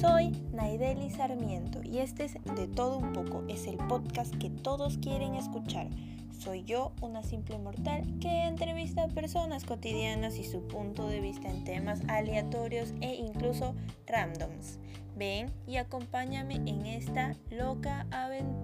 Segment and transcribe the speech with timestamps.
[0.00, 4.96] Soy Naideli Sarmiento y este es De todo un poco, es el podcast que todos
[4.96, 5.88] quieren escuchar.
[6.32, 11.50] Soy yo, una simple mortal, que entrevista a personas cotidianas y su punto de vista
[11.50, 13.74] en temas aleatorios e incluso
[14.06, 14.78] randoms.
[15.16, 18.59] Ven y acompáñame en esta loca aventura.